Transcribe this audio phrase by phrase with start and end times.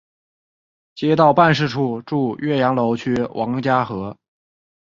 [0.95, 4.17] 街道办事处驻岳阳楼区王家河。